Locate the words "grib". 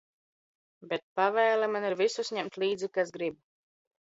3.19-3.41